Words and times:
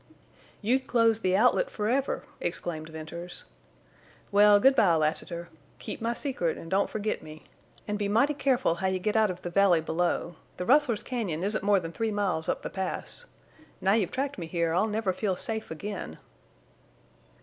"You'd 0.63 0.87
close 0.87 1.19
the 1.19 1.37
outlet 1.37 1.69
forever!" 1.69 2.23
exclaimed 2.39 2.89
Venters. 2.89 3.45
"Well, 4.31 4.59
good 4.59 4.75
by, 4.75 4.95
Lassiter. 4.95 5.49
Keep 5.77 6.01
my 6.01 6.15
secret 6.15 6.57
and 6.57 6.71
don't 6.71 6.89
forget 6.89 7.21
me. 7.21 7.43
And 7.87 7.99
be 7.99 8.07
mighty 8.07 8.33
careful 8.33 8.73
how 8.81 8.87
you 8.87 8.97
get 8.97 9.15
out 9.15 9.29
of 9.29 9.43
the 9.43 9.51
valley 9.51 9.79
below. 9.79 10.37
The 10.57 10.65
rustlers' 10.65 11.03
cañon 11.03 11.43
isn't 11.43 11.63
more 11.63 11.79
than 11.79 11.91
three 11.91 12.09
miles 12.09 12.49
up 12.49 12.63
the 12.63 12.71
Pass. 12.71 13.27
Now 13.79 13.93
you've 13.93 14.09
tracked 14.09 14.39
me 14.39 14.47
here, 14.47 14.73
I'll 14.73 14.87
never 14.87 15.13
feel 15.13 15.35
safe 15.35 15.69
again." 15.69 16.17